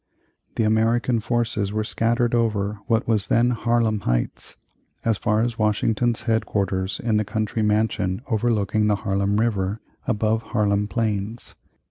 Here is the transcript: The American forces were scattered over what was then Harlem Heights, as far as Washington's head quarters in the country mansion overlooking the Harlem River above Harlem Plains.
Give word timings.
The 0.55 0.63
American 0.63 1.19
forces 1.19 1.71
were 1.71 1.83
scattered 1.83 2.33
over 2.33 2.79
what 2.87 3.07
was 3.07 3.27
then 3.27 3.51
Harlem 3.51 3.99
Heights, 3.99 4.57
as 5.05 5.15
far 5.19 5.41
as 5.41 5.59
Washington's 5.59 6.23
head 6.23 6.47
quarters 6.47 6.99
in 7.03 7.17
the 7.17 7.23
country 7.23 7.61
mansion 7.61 8.23
overlooking 8.27 8.87
the 8.87 8.95
Harlem 8.95 9.39
River 9.39 9.79
above 10.07 10.41
Harlem 10.41 10.87
Plains. 10.87 11.53